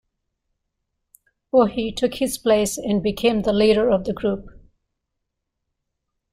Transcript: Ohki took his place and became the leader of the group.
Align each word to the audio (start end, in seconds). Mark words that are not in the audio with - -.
Ohki 1.53 1.95
took 1.95 2.15
his 2.15 2.39
place 2.39 2.75
and 2.79 3.03
became 3.03 3.43
the 3.43 3.53
leader 3.53 3.91
of 3.91 4.05
the 4.05 4.13
group. 4.13 4.47